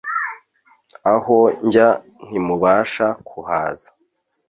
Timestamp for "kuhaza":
3.27-3.89